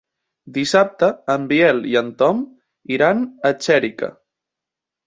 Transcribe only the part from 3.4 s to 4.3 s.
a Xèrica.